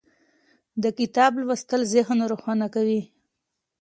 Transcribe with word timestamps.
د 0.83 0.85
کتاب 0.99 1.31
لوستل 1.41 1.81
ذهن 1.93 2.19
روښانه 2.31 2.67
کوي. 2.75 3.01